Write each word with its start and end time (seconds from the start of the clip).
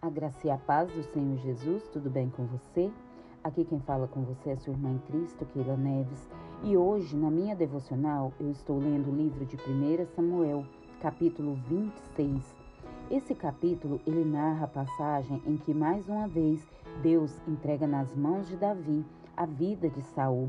A 0.00 0.08
graça 0.08 0.46
e 0.46 0.50
a 0.50 0.56
paz 0.56 0.92
do 0.92 1.02
Senhor 1.02 1.36
Jesus, 1.38 1.82
tudo 1.88 2.08
bem 2.08 2.30
com 2.30 2.46
você? 2.46 2.88
Aqui 3.42 3.64
quem 3.64 3.80
fala 3.80 4.06
com 4.06 4.22
você 4.22 4.50
é 4.50 4.56
sua 4.56 4.72
irmã 4.72 4.90
em 4.90 4.98
Cristo, 4.98 5.44
Keila 5.46 5.76
Neves, 5.76 6.30
e 6.62 6.76
hoje, 6.76 7.16
na 7.16 7.28
minha 7.28 7.56
devocional, 7.56 8.32
eu 8.38 8.48
estou 8.48 8.78
lendo 8.78 9.10
o 9.10 9.16
livro 9.16 9.44
de 9.44 9.56
1 9.56 10.06
Samuel, 10.14 10.64
capítulo 11.00 11.58
26. 11.66 12.54
Esse 13.10 13.34
capítulo, 13.34 14.00
ele 14.06 14.24
narra 14.24 14.66
a 14.66 14.68
passagem 14.68 15.42
em 15.44 15.56
que 15.56 15.74
mais 15.74 16.08
uma 16.08 16.28
vez 16.28 16.64
Deus 17.02 17.36
entrega 17.48 17.84
nas 17.84 18.14
mãos 18.14 18.46
de 18.46 18.56
Davi 18.56 19.04
a 19.36 19.46
vida 19.46 19.90
de 19.90 20.00
Saul. 20.00 20.48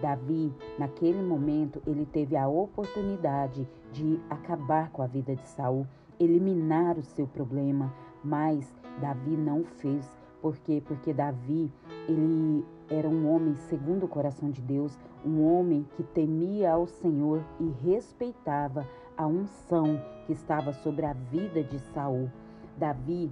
Davi, 0.00 0.52
naquele 0.76 1.22
momento, 1.22 1.80
ele 1.86 2.04
teve 2.04 2.36
a 2.36 2.48
oportunidade 2.48 3.68
de 3.92 4.18
acabar 4.28 4.90
com 4.90 5.02
a 5.02 5.06
vida 5.06 5.36
de 5.36 5.46
Saul, 5.46 5.86
eliminar 6.18 6.98
o 6.98 7.02
seu 7.02 7.26
problema, 7.26 7.92
mas 8.22 8.72
Davi 9.00 9.36
não 9.36 9.64
fez. 9.64 10.10
Por 10.40 10.56
quê? 10.58 10.82
Porque 10.86 11.12
Davi, 11.12 11.72
ele 12.08 12.64
era 12.88 13.08
um 13.08 13.28
homem 13.28 13.54
segundo 13.54 14.04
o 14.04 14.08
coração 14.08 14.50
de 14.50 14.62
Deus, 14.62 14.96
um 15.24 15.42
homem 15.44 15.86
que 15.96 16.02
temia 16.02 16.72
ao 16.72 16.86
Senhor 16.86 17.42
e 17.58 17.68
respeitava 17.84 18.86
a 19.16 19.26
unção 19.26 20.00
que 20.26 20.32
estava 20.32 20.72
sobre 20.72 21.04
a 21.04 21.12
vida 21.12 21.62
de 21.62 21.78
Saul. 21.92 22.30
Davi, 22.76 23.30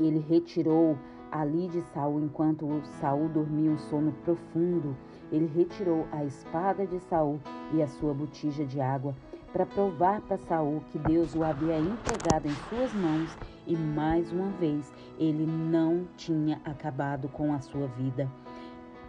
ele 0.00 0.18
retirou 0.18 0.96
ali 1.30 1.68
de 1.68 1.82
Saul 1.92 2.20
enquanto 2.20 2.66
Saul 3.00 3.28
dormia 3.28 3.70
um 3.70 3.78
sono 3.78 4.12
profundo. 4.24 4.96
Ele 5.30 5.46
retirou 5.46 6.06
a 6.10 6.24
espada 6.24 6.86
de 6.86 6.98
Saul 7.00 7.38
e 7.72 7.82
a 7.82 7.88
sua 7.88 8.14
botija 8.14 8.64
de 8.64 8.80
água 8.80 9.14
para 9.54 9.64
provar 9.64 10.20
para 10.22 10.36
Saul 10.36 10.82
que 10.90 10.98
Deus 10.98 11.32
o 11.36 11.44
havia 11.44 11.78
entregado 11.78 12.48
em 12.48 12.54
suas 12.68 12.92
mãos 12.92 13.30
e 13.64 13.76
mais 13.76 14.32
uma 14.32 14.48
vez 14.58 14.92
ele 15.16 15.46
não 15.46 16.08
tinha 16.16 16.60
acabado 16.64 17.28
com 17.28 17.54
a 17.54 17.60
sua 17.60 17.86
vida. 17.86 18.28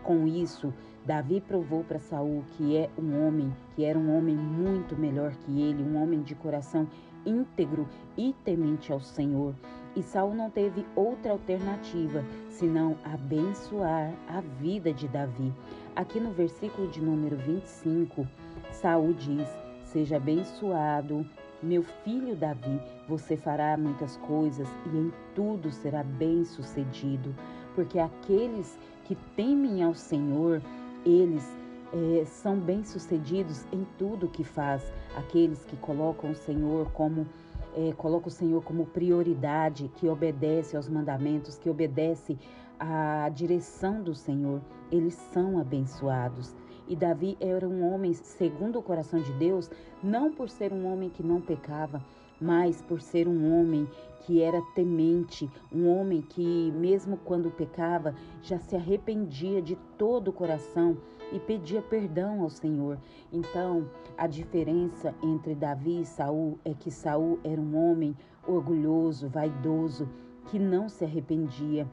Com 0.03 0.27
isso, 0.27 0.71
Davi 1.03 1.41
provou 1.41 1.83
para 1.83 1.99
Saul 1.99 2.43
que 2.51 2.77
é 2.77 2.91
um 2.95 3.25
homem, 3.25 3.51
que 3.75 3.83
era 3.83 3.97
um 3.97 4.15
homem 4.15 4.35
muito 4.35 4.95
melhor 4.95 5.31
que 5.31 5.61
ele, 5.63 5.81
um 5.81 5.99
homem 5.99 6.21
de 6.21 6.35
coração 6.35 6.87
íntegro 7.25 7.89
e 8.15 8.35
temente 8.45 8.91
ao 8.91 8.99
Senhor. 8.99 9.55
E 9.95 10.03
Saul 10.03 10.35
não 10.35 10.51
teve 10.51 10.85
outra 10.95 11.31
alternativa 11.31 12.23
senão 12.49 12.95
abençoar 13.03 14.13
a 14.27 14.41
vida 14.61 14.93
de 14.93 15.07
Davi. 15.07 15.51
Aqui 15.95 16.19
no 16.19 16.31
versículo 16.31 16.87
de 16.87 17.01
número 17.01 17.35
25, 17.35 18.27
Saul 18.71 19.13
diz: 19.13 19.64
Seja 19.95 20.17
abençoado, 20.17 21.25
meu 21.63 21.81
filho 21.81 22.35
Davi, 22.35 22.81
você 23.07 23.37
fará 23.37 23.77
muitas 23.77 24.17
coisas 24.17 24.67
e 24.91 24.97
em 24.97 25.13
tudo 25.33 25.71
será 25.71 26.03
bem-sucedido, 26.03 27.33
porque 27.73 27.97
aqueles 27.97 28.77
que 29.05 29.15
temem 29.37 29.83
ao 29.83 29.93
Senhor, 29.93 30.61
eles 31.05 31.49
é, 31.93 32.25
são 32.25 32.59
bem-sucedidos 32.59 33.65
em 33.71 33.87
tudo 33.97 34.27
que 34.27 34.43
faz. 34.43 34.83
Aqueles 35.15 35.63
que 35.63 35.77
colocam 35.77 36.31
o 36.31 36.35
Senhor 36.35 36.91
como 36.91 37.25
é, 37.73 37.93
coloca 37.93 38.27
o 38.27 38.31
Senhor 38.31 38.61
como 38.65 38.87
prioridade, 38.87 39.89
que 39.95 40.09
obedece 40.09 40.75
aos 40.75 40.89
mandamentos, 40.89 41.57
que 41.57 41.69
obedece 41.69 42.37
à 42.77 43.29
direção 43.33 44.03
do 44.03 44.13
Senhor, 44.13 44.59
eles 44.91 45.13
são 45.13 45.57
abençoados. 45.57 46.53
E 46.87 46.95
Davi 46.95 47.35
era 47.39 47.67
um 47.67 47.91
homem 47.91 48.13
segundo 48.13 48.79
o 48.79 48.83
coração 48.83 49.19
de 49.19 49.31
Deus, 49.33 49.69
não 50.03 50.31
por 50.31 50.49
ser 50.49 50.71
um 50.71 50.91
homem 50.91 51.09
que 51.09 51.23
não 51.23 51.41
pecava, 51.41 52.03
mas 52.39 52.81
por 52.81 53.01
ser 53.01 53.27
um 53.27 53.53
homem 53.53 53.87
que 54.21 54.41
era 54.41 54.61
temente, 54.73 55.49
um 55.71 55.87
homem 55.87 56.21
que, 56.21 56.71
mesmo 56.75 57.17
quando 57.17 57.51
pecava, 57.51 58.15
já 58.41 58.59
se 58.59 58.75
arrependia 58.75 59.61
de 59.61 59.75
todo 59.97 60.29
o 60.29 60.33
coração 60.33 60.97
e 61.31 61.39
pedia 61.39 61.81
perdão 61.81 62.41
ao 62.41 62.49
Senhor. 62.49 62.97
Então, 63.31 63.89
a 64.17 64.27
diferença 64.27 65.13
entre 65.23 65.55
Davi 65.55 66.01
e 66.01 66.05
Saul 66.05 66.59
é 66.63 66.73
que 66.73 66.91
Saul 66.91 67.39
era 67.43 67.59
um 67.59 67.75
homem 67.75 68.15
orgulhoso, 68.47 69.27
vaidoso, 69.27 70.07
que 70.47 70.59
não 70.59 70.87
se 70.87 71.03
arrependia 71.03 71.87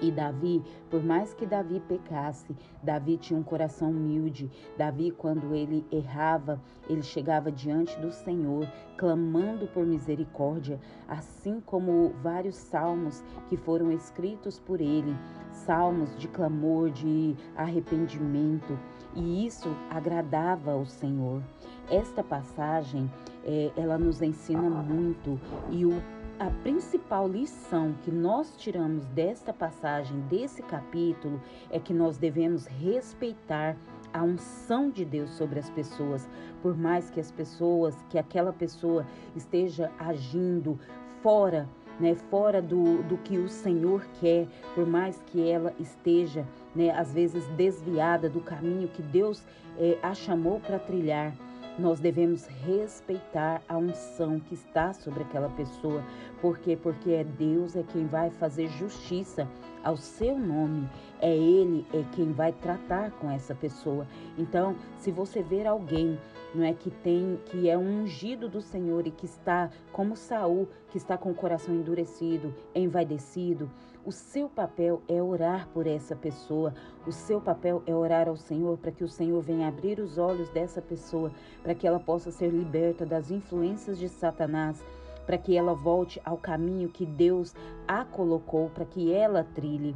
e 0.00 0.10
Davi, 0.10 0.62
por 0.90 1.02
mais 1.02 1.34
que 1.34 1.46
Davi 1.46 1.80
pecasse, 1.80 2.54
Davi 2.82 3.16
tinha 3.16 3.38
um 3.38 3.42
coração 3.42 3.90
humilde. 3.90 4.50
Davi, 4.76 5.10
quando 5.10 5.54
ele 5.54 5.84
errava, 5.90 6.60
ele 6.88 7.02
chegava 7.02 7.50
diante 7.50 7.98
do 7.98 8.12
Senhor, 8.12 8.66
clamando 8.96 9.66
por 9.68 9.84
misericórdia, 9.84 10.80
assim 11.08 11.60
como 11.60 12.12
vários 12.22 12.56
salmos 12.56 13.22
que 13.48 13.56
foram 13.56 13.90
escritos 13.92 14.58
por 14.58 14.80
ele, 14.80 15.16
salmos 15.52 16.16
de 16.16 16.28
clamor, 16.28 16.90
de 16.90 17.34
arrependimento, 17.56 18.78
e 19.14 19.46
isso 19.46 19.68
agradava 19.90 20.72
ao 20.72 20.86
Senhor. 20.86 21.42
Esta 21.90 22.22
passagem, 22.22 23.10
é, 23.44 23.72
ela 23.76 23.98
nos 23.98 24.20
ensina 24.20 24.68
muito 24.68 25.40
e 25.70 25.84
o 25.84 26.02
a 26.38 26.50
principal 26.62 27.26
lição 27.26 27.94
que 28.04 28.12
nós 28.12 28.54
tiramos 28.56 29.04
desta 29.06 29.52
passagem, 29.52 30.20
desse 30.30 30.62
capítulo, 30.62 31.40
é 31.68 31.80
que 31.80 31.92
nós 31.92 32.16
devemos 32.16 32.66
respeitar 32.66 33.76
a 34.12 34.22
unção 34.22 34.88
de 34.88 35.04
Deus 35.04 35.30
sobre 35.30 35.58
as 35.58 35.68
pessoas, 35.70 36.28
por 36.62 36.76
mais 36.76 37.10
que 37.10 37.18
as 37.18 37.32
pessoas, 37.32 37.96
que 38.08 38.18
aquela 38.18 38.52
pessoa 38.52 39.04
esteja 39.34 39.90
agindo 39.98 40.78
fora, 41.22 41.68
né, 41.98 42.14
fora 42.14 42.62
do, 42.62 43.02
do 43.02 43.18
que 43.18 43.36
o 43.36 43.48
Senhor 43.48 44.06
quer, 44.20 44.46
por 44.76 44.86
mais 44.86 45.20
que 45.26 45.48
ela 45.48 45.74
esteja, 45.80 46.46
né, 46.72 46.90
às 46.90 47.12
vezes 47.12 47.44
desviada 47.48 48.30
do 48.30 48.40
caminho 48.40 48.86
que 48.86 49.02
Deus 49.02 49.44
é, 49.76 49.98
a 50.00 50.14
chamou 50.14 50.60
para 50.60 50.78
trilhar 50.78 51.34
nós 51.78 52.00
devemos 52.00 52.46
respeitar 52.46 53.62
a 53.68 53.76
unção 53.76 54.40
que 54.40 54.54
está 54.54 54.92
sobre 54.92 55.22
aquela 55.22 55.48
pessoa. 55.50 56.02
Por 56.40 56.58
quê? 56.58 56.76
Porque 56.76 57.10
é 57.12 57.24
Deus 57.24 57.76
é 57.76 57.82
quem 57.82 58.06
vai 58.06 58.30
fazer 58.30 58.68
justiça 58.70 59.48
ao 59.84 59.96
seu 59.96 60.38
nome. 60.38 60.88
É 61.20 61.34
Ele 61.34 61.86
é 61.94 62.04
quem 62.14 62.32
vai 62.32 62.52
tratar 62.52 63.12
com 63.12 63.30
essa 63.30 63.54
pessoa. 63.54 64.06
Então, 64.36 64.76
se 64.98 65.10
você 65.10 65.42
ver 65.42 65.66
alguém 65.66 66.18
não 66.54 66.64
é 66.64 66.72
que 66.72 66.90
tem 66.90 67.38
que 67.46 67.68
é 67.68 67.76
um 67.76 68.02
ungido 68.02 68.48
do 68.48 68.60
Senhor 68.60 69.06
e 69.06 69.10
que 69.10 69.26
está 69.26 69.70
como 69.92 70.16
Saul, 70.16 70.68
que 70.90 70.96
está 70.96 71.16
com 71.16 71.30
o 71.30 71.34
coração 71.34 71.74
endurecido, 71.74 72.54
envaidecido, 72.74 73.70
o 74.08 74.12
seu 74.12 74.48
papel 74.48 75.02
é 75.06 75.22
orar 75.22 75.68
por 75.68 75.86
essa 75.86 76.16
pessoa. 76.16 76.72
O 77.06 77.12
seu 77.12 77.42
papel 77.42 77.82
é 77.84 77.94
orar 77.94 78.26
ao 78.26 78.36
Senhor 78.36 78.78
para 78.78 78.90
que 78.90 79.04
o 79.04 79.08
Senhor 79.08 79.42
venha 79.42 79.68
abrir 79.68 80.00
os 80.00 80.16
olhos 80.16 80.48
dessa 80.48 80.80
pessoa, 80.80 81.30
para 81.62 81.74
que 81.74 81.86
ela 81.86 82.00
possa 82.00 82.30
ser 82.30 82.48
liberta 82.48 83.04
das 83.04 83.30
influências 83.30 83.98
de 83.98 84.08
Satanás, 84.08 84.82
para 85.26 85.36
que 85.36 85.54
ela 85.54 85.74
volte 85.74 86.18
ao 86.24 86.38
caminho 86.38 86.88
que 86.88 87.04
Deus 87.04 87.54
a 87.86 88.02
colocou, 88.02 88.70
para 88.70 88.86
que 88.86 89.12
ela 89.12 89.44
trilhe. 89.44 89.94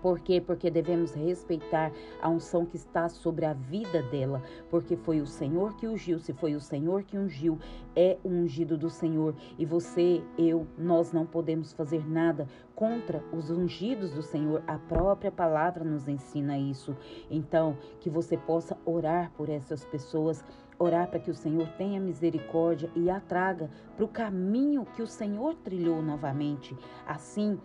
Por 0.00 0.20
quê? 0.20 0.40
Porque 0.40 0.70
devemos 0.70 1.12
respeitar 1.14 1.92
a 2.20 2.28
unção 2.28 2.64
que 2.64 2.76
está 2.76 3.08
sobre 3.08 3.44
a 3.44 3.52
vida 3.52 4.02
dela, 4.04 4.42
porque 4.70 4.96
foi 4.96 5.20
o 5.20 5.26
Senhor 5.26 5.76
que 5.76 5.86
ungiu. 5.86 6.18
Se 6.18 6.32
foi 6.32 6.54
o 6.54 6.60
Senhor 6.60 7.02
que 7.02 7.18
ungiu, 7.18 7.58
é 7.94 8.18
o 8.22 8.28
ungido 8.28 8.76
do 8.76 8.88
Senhor. 8.88 9.34
E 9.58 9.64
você, 9.64 10.22
eu, 10.36 10.66
nós 10.76 11.12
não 11.12 11.26
podemos 11.26 11.72
fazer 11.72 12.08
nada 12.08 12.48
contra 12.74 13.22
os 13.32 13.50
ungidos 13.50 14.12
do 14.12 14.22
Senhor. 14.22 14.62
A 14.66 14.78
própria 14.78 15.32
palavra 15.32 15.82
nos 15.82 16.06
ensina 16.06 16.56
isso. 16.56 16.96
Então, 17.28 17.76
que 18.00 18.08
você 18.08 18.36
possa 18.36 18.76
orar 18.84 19.32
por 19.36 19.48
essas 19.48 19.84
pessoas, 19.84 20.44
orar 20.78 21.08
para 21.08 21.18
que 21.18 21.30
o 21.30 21.34
Senhor 21.34 21.66
tenha 21.76 22.00
misericórdia 22.00 22.88
e 22.94 23.10
a 23.10 23.18
traga 23.18 23.68
para 23.96 24.04
o 24.04 24.08
caminho 24.08 24.86
que 24.94 25.02
o 25.02 25.06
Senhor 25.06 25.56
trilhou 25.56 26.00
novamente. 26.00 26.76
Assim, 27.04 27.58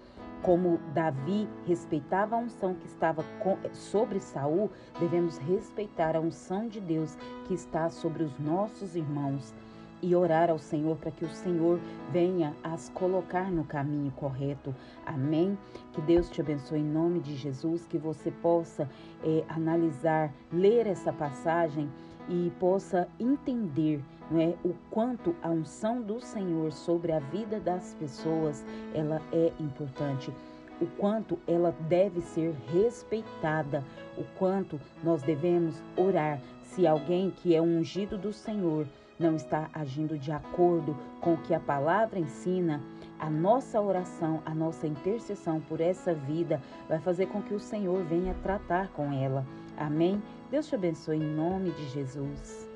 como 0.44 0.78
Davi 0.94 1.48
respeitava 1.66 2.36
a 2.36 2.40
unção 2.40 2.75
que 2.75 2.86
estava 2.86 3.25
sobre 3.72 4.19
Saul, 4.19 4.69
devemos 5.00 5.38
respeitar 5.38 6.16
a 6.16 6.19
unção 6.19 6.68
de 6.68 6.81
Deus 6.81 7.18
que 7.48 7.54
está 7.54 7.90
sobre 7.90 8.24
os 8.24 8.38
nossos 8.38 8.95
irmãos 8.95 9.54
e 10.01 10.13
orar 10.13 10.50
ao 10.50 10.60
Senhor 10.60 10.98
para 10.98 11.12
que 11.12 11.24
o 11.24 11.30
Senhor 11.30 11.80
venha 12.12 12.54
as 12.62 12.90
colocar 12.90 13.50
no 13.50 13.63
caminho 13.63 14.12
correto. 14.12 14.75
Amém? 15.06 15.57
Que 15.94 16.01
Deus 16.01 16.30
te 16.30 16.42
abençoe 16.42 16.80
em 16.80 16.84
nome 16.84 17.22
de 17.22 17.38
Jesus, 17.38 17.86
que 17.86 17.98
você 17.98 18.30
possa 18.30 18.89
é, 19.24 19.46
analisar, 19.48 20.34
ler 20.51 20.88
essa 20.88 21.13
passagem 21.13 21.89
e 22.28 22.51
possa 22.60 23.07
entender 23.18 24.04
não 24.31 24.40
é, 24.40 24.56
o 24.64 24.74
quanto 24.90 25.36
a 25.42 25.50
unção 25.50 26.02
do 26.02 26.20
Senhor 26.20 26.72
sobre 26.72 27.12
a 27.12 27.20
vida 27.20 27.60
das 27.60 27.94
pessoas 27.96 28.64
ela 28.94 29.22
é 29.31 29.52
importante 29.60 30.31
o 30.81 30.88
quanto 30.98 31.40
ela 31.48 31.74
deve 31.88 32.22
ser 32.22 32.54
respeitada, 32.74 33.84
o 34.18 34.24
quanto 34.38 34.80
nós 35.04 35.22
devemos 35.22 35.81
orar 35.96 36.40
se 36.64 36.88
alguém 36.88 37.30
que 37.30 37.56
é 37.56 37.62
ungido 37.62 38.18
do 38.18 38.34
Senhor 38.34 38.88
não 39.20 39.36
está 39.36 39.70
agindo 39.74 40.18
de 40.18 40.31
acordo 40.31 40.98
com 41.22 41.36
o 41.36 41.38
que 41.38 41.54
a 41.54 41.60
palavra 41.60 42.20
ensina, 42.20 42.81
a 43.20 43.30
nossa 43.30 43.80
oração, 43.80 44.42
a 44.46 44.54
nossa 44.54 44.88
intercessão 44.88 45.62
por 45.62 45.80
essa 45.80 46.14
vida 46.14 46.60
vai 46.90 47.00
fazer 47.00 47.28
com 47.28 47.42
que 47.42 47.54
o 47.54 47.60
Senhor 47.60 48.04
venha 48.04 48.34
tratar 48.42 48.90
com 48.90 49.14
ela. 49.14 49.46
Amém? 49.78 50.22
Deus 50.50 50.68
te 50.68 50.75
abençoe 50.75 51.18
em 51.18 51.36
nome 51.36 51.72
de 51.72 51.88
Jesus. 51.90 52.73